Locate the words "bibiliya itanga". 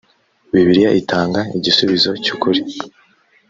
0.53-1.39